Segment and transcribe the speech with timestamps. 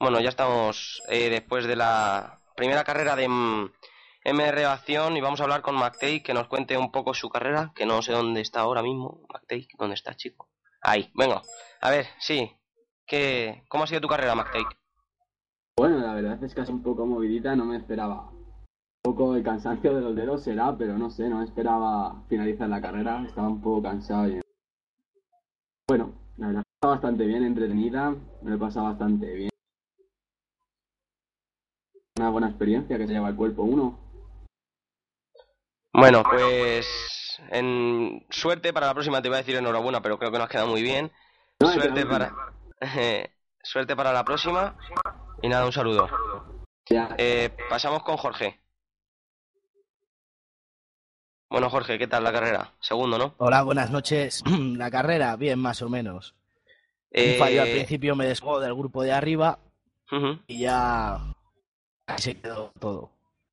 [0.00, 5.42] Bueno, ya estamos eh, después de la primera carrera de MR Acción y vamos a
[5.42, 8.60] hablar con McTake que nos cuente un poco su carrera, que no sé dónde está
[8.60, 9.20] ahora mismo.
[9.28, 10.48] McTake, ¿dónde está, chico?
[10.80, 11.42] Ahí, venga.
[11.82, 12.50] A ver, sí.
[13.06, 14.74] ¿Qué, ¿Cómo ha sido tu carrera, McTake?
[15.76, 18.30] Bueno, la verdad es que es un poco movidita, no me esperaba.
[18.30, 22.80] Un poco el cansancio de los dedos será, pero no sé, no esperaba finalizar la
[22.80, 24.30] carrera, estaba un poco cansado.
[24.30, 24.40] Y...
[25.86, 29.49] Bueno, la verdad está bastante bien, entretenida, me lo he pasado bastante bien
[32.20, 33.98] una buena experiencia que se lleva el cuerpo uno.
[35.92, 40.38] Bueno, pues en suerte para la próxima te iba a decir enhorabuena, pero creo que
[40.38, 41.10] nos ha quedado muy bien.
[41.58, 42.32] suerte para
[43.62, 44.76] suerte para la próxima
[45.42, 46.08] y nada, un saludo.
[47.16, 48.58] Eh, pasamos con Jorge.
[51.48, 52.72] Bueno, Jorge, ¿qué tal la carrera?
[52.80, 53.34] Segundo, ¿no?
[53.38, 54.42] Hola, buenas noches.
[54.76, 56.34] la carrera, bien, más o menos.
[57.12, 59.58] Un fallo al eh, principio me despegó del grupo de arriba
[60.46, 61.18] y ya
[62.18, 63.10] se quedó todo.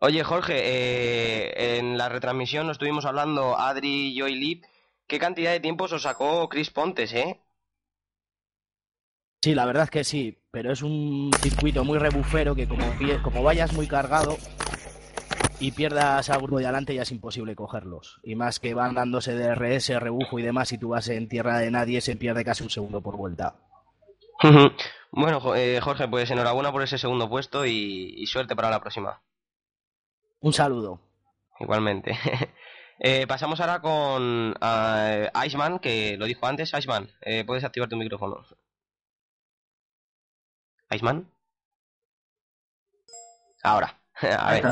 [0.00, 4.64] Oye, Jorge, eh, en la retransmisión nos estuvimos hablando, Adri, yo y Lip,
[5.06, 7.38] ¿qué cantidad de tiempo os sacó Chris Pontes, eh?
[9.42, 12.84] Sí, la verdad es que sí, pero es un circuito muy rebufero que como,
[13.22, 14.36] como vayas muy cargado
[15.60, 18.20] y pierdas al grupo de adelante ya es imposible cogerlos.
[18.22, 21.58] Y más que van dándose de RS, rebufo y demás, y tú vas en tierra
[21.58, 23.54] de nadie, se pierde casi un segundo por vuelta.
[25.12, 29.22] Bueno, eh, Jorge, pues enhorabuena por ese segundo puesto y, suerte para la próxima.
[30.40, 31.00] Un saludo.
[31.58, 32.16] Igualmente.
[33.02, 36.74] Eh, pasamos ahora con uh, Iceman, que lo dijo antes.
[36.74, 38.44] Iceman, eh, puedes activar tu micrófono.
[40.90, 41.26] Iceman.
[43.62, 43.98] Ahora.
[44.20, 44.66] A ver.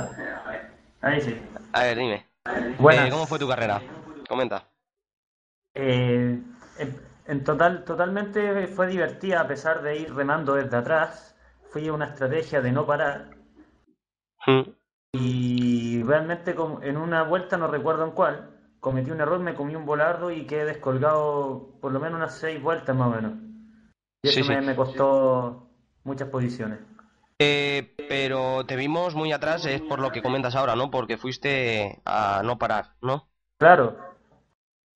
[1.01, 1.41] Ahí sí.
[1.73, 2.27] A ver, dime.
[3.11, 3.81] ¿Cómo fue tu carrera?
[4.29, 4.69] Comenta.
[5.73, 6.39] Eh,
[7.29, 11.37] en total, totalmente fue divertida a pesar de ir remando desde atrás.
[11.71, 13.37] Fue una estrategia de no parar.
[14.47, 14.63] Hmm.
[15.13, 18.51] Y realmente en una vuelta, no recuerdo en cuál,
[18.81, 22.63] cometí un error, me comí un volardo y quedé descolgado por lo menos unas seis
[22.63, 23.33] vueltas más o menos.
[24.23, 25.69] Y eso Me, costó
[26.05, 26.79] muchas posiciones.
[27.39, 30.91] Eh, pero te vimos muy atrás, es por lo que comentas ahora, ¿no?
[30.91, 33.29] Porque fuiste a no parar, ¿no?
[33.59, 33.99] Claro,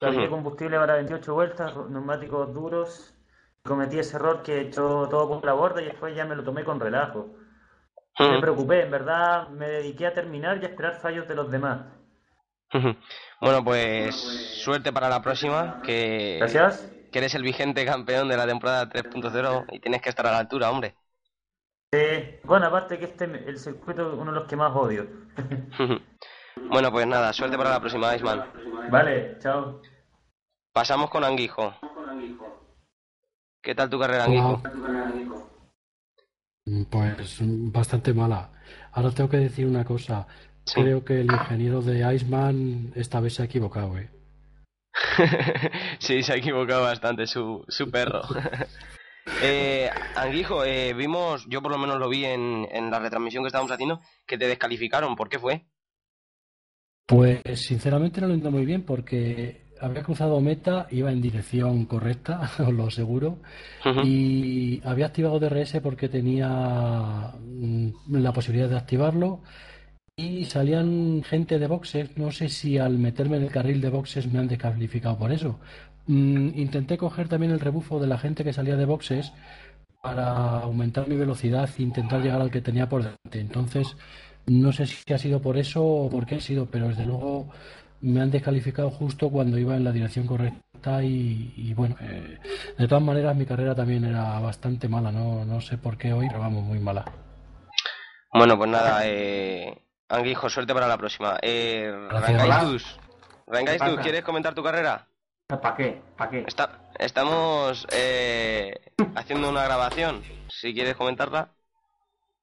[0.03, 3.15] Había combustible para 28 vueltas, neumáticos duros.
[3.63, 6.65] Cometí ese error que hecho todo por la borda y después ya me lo tomé
[6.65, 7.37] con relajo.
[8.19, 11.87] Me preocupé, en verdad me dediqué a terminar y a esperar fallos de los demás.
[13.41, 14.15] Bueno, pues
[14.63, 15.81] suerte para la próxima.
[15.83, 16.91] Que, Gracias.
[17.11, 20.39] Que eres el vigente campeón de la temporada 3.0 y tienes que estar a la
[20.39, 20.95] altura, hombre.
[21.93, 25.07] Sí, bueno, aparte que este el circuito es uno de los que más odio.
[26.71, 28.45] bueno, pues nada, suerte para la próxima, Iceman.
[28.91, 29.83] Vale, chao.
[30.73, 31.75] Pasamos con Anguijo.
[33.63, 34.63] ¿Qué tal tu carrera, Anguijo?
[36.65, 38.51] Mm, pues bastante mala.
[38.93, 40.27] Ahora tengo que decir una cosa.
[40.75, 44.11] Creo que el ingeniero de Iceman esta vez se ha equivocado, ¿eh?
[45.99, 48.23] sí, se ha equivocado bastante su, su perro.
[49.43, 53.49] eh, Anguijo, eh, vimos, yo por lo menos lo vi en, en la retransmisión que
[53.49, 55.17] estábamos haciendo, que te descalificaron.
[55.17, 55.67] ¿Por qué fue?
[57.07, 62.51] Pues sinceramente no lo entiendo muy bien porque había cruzado meta, iba en dirección correcta,
[62.59, 63.39] os lo aseguro,
[64.05, 69.41] y había activado DRS porque tenía mm, la posibilidad de activarlo
[70.17, 74.31] y salían gente de boxes, no sé si al meterme en el carril de boxes
[74.33, 75.59] me han descalificado por eso.
[76.07, 79.33] Mm, intenté coger también el rebufo de la gente que salía de boxes
[80.03, 83.41] para aumentar mi velocidad e intentar llegar al que tenía por delante.
[83.41, 83.97] Entonces,
[84.47, 87.49] no sé si ha sido por eso o por qué ha sido, pero desde luego
[88.03, 92.39] me han descalificado justo cuando iba en la dirección correcta y, bueno, eh,
[92.77, 96.27] de todas maneras mi carrera también era bastante mala, no, no sé por qué hoy,
[96.29, 97.05] pero vamos, muy mala.
[98.33, 101.39] Bueno, pues nada, eh, Anguijo, suerte para la próxima.
[101.43, 102.99] Eh, Rangaitus,
[104.03, 105.07] ¿quieres comentar tu carrera?
[105.47, 106.03] ¿Para qué?
[106.17, 106.47] ¿Para qué?
[106.99, 108.75] estamos eh,
[109.15, 111.51] haciendo una grabación, si quieres comentarla.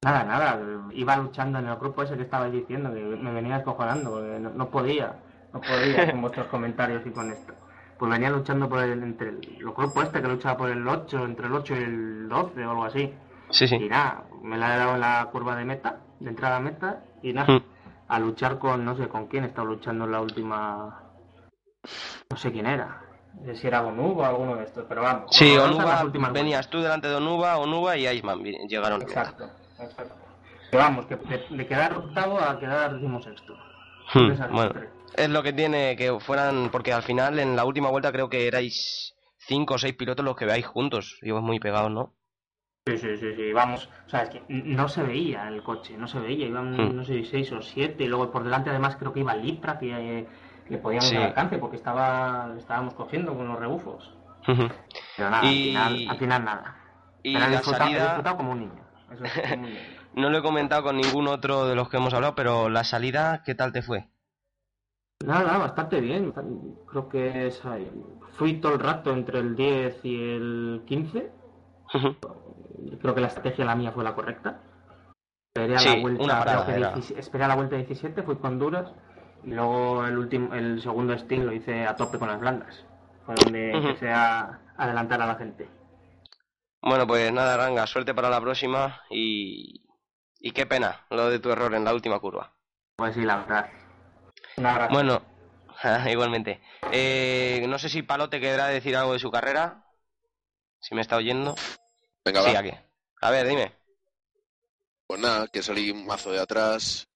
[0.02, 0.58] Nada, nada,
[0.92, 4.70] iba luchando en el grupo ese que estabais diciendo, que me venía escojonando, porque no
[4.70, 5.16] podía
[5.52, 7.52] no podía con vuestros comentarios y con esto.
[7.98, 11.24] pues venía luchando por el, entre el, los grupos este que luchaba por el 8,
[11.24, 13.12] entre el 8 y el 12 o algo así.
[13.50, 13.76] Sí, sí.
[13.76, 17.00] Y nada, me la he dado en la curva de meta, de entrada a meta,
[17.22, 17.62] y nada, Mm.
[18.08, 21.00] a luchar con, no sé con quién, he estado luchando en la última.
[22.30, 23.02] No sé quién era.
[23.34, 25.26] No sé si era Onuba o alguno de estos, pero vamos.
[25.30, 26.02] Sí, Onuba,
[26.32, 29.02] venías tú delante de Onuba, Onuba y Iceman llegaron.
[29.02, 29.44] Exacto,
[29.78, 30.14] exacto.
[30.70, 33.54] Pero vamos, que de, de quedar octavo a quedar decimosexto.
[34.14, 34.88] Hmm, Esas bueno, tres.
[35.16, 38.46] Es lo que tiene que fueran, porque al final en la última vuelta creo que
[38.46, 42.14] erais cinco o seis pilotos los que veáis juntos, ibais muy pegados, ¿no?
[42.86, 43.88] Sí, sí, sí, sí, vamos.
[44.06, 46.46] O sea, es que no se veía el coche, no se veía.
[46.46, 46.96] Iban, Hmm.
[46.96, 48.04] no sé, seis o siete.
[48.04, 49.90] Y luego por delante, además, creo que iba Lipra, que
[50.20, 50.26] eh,
[50.68, 51.14] le podíamos Sí.
[51.14, 54.14] dar alcance porque estaba, estábamos cogiendo con los rebufos.
[54.46, 56.76] Pero nada, Y- al, final, al final nada.
[57.22, 58.84] y Pero la salida- como un niño.
[59.12, 59.80] Eso es, como un niño.
[60.14, 63.42] No lo he comentado con ningún otro de los que hemos hablado, pero la salida,
[63.44, 64.08] ¿qué tal te fue?
[65.24, 66.32] Nada, nada, bastante bien.
[66.86, 67.90] Creo que es ahí.
[68.32, 71.30] fui todo el rato entre el 10 y el 15.
[71.94, 72.16] Ujú.
[73.00, 74.60] Creo que la estrategia la mía fue la correcta.
[75.54, 76.92] Esperé a Sí, la vuelta, una parada creo que era.
[76.94, 78.90] 17 esperé a la vuelta 17, fui con duras.
[79.44, 82.84] Y luego el último, el segundo stint lo hice a tope con las blandas.
[83.26, 85.68] Fue donde empecé a adelantar a la gente.
[86.82, 89.82] Bueno, pues nada, Ranga, suerte para la próxima y...
[90.38, 92.52] y qué pena lo de tu error en la última curva.
[92.96, 93.66] Pues sí, la verdad.
[94.90, 95.22] Bueno,
[96.10, 96.60] igualmente.
[96.92, 99.84] Eh, no sé si Palote querrá decir algo de su carrera.
[100.80, 101.54] Si me está oyendo.
[102.24, 102.58] Venga, Sí, va.
[102.60, 102.70] aquí.
[103.22, 103.72] A ver, dime.
[105.06, 107.08] Pues nada, que salí un mazo de atrás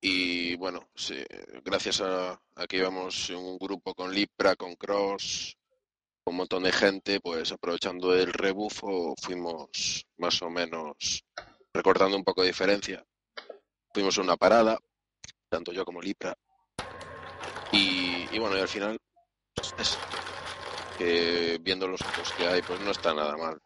[0.00, 1.22] y bueno, sí,
[1.64, 5.56] gracias a, a que íbamos en un grupo con Lipra, con Cross,
[6.24, 11.24] con un montón de gente, pues aprovechando el rebufo fuimos más o menos
[11.72, 13.04] recortando un poco de diferencia.
[13.92, 14.78] Fuimos a una parada,
[15.54, 16.36] tanto yo como Lipra.
[17.70, 18.98] Y, bueno, y al final,
[19.54, 19.98] pues,
[20.98, 23.60] que viendo los otros que hay, pues no está nada mal.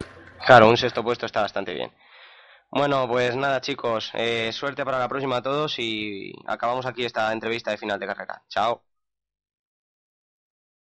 [0.47, 1.91] Claro, un sexto puesto está bastante bien.
[2.71, 4.11] Bueno, pues nada, chicos.
[4.15, 8.07] eh, suerte para la próxima a todos y acabamos aquí esta entrevista de final de
[8.07, 8.43] carrera.
[8.49, 8.88] Chao.